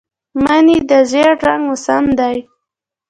مني 0.43 0.77
د 0.89 0.91
زېړ 1.11 1.33
رنګ 1.45 1.61
موسم 1.67 2.05
دی 2.19 2.37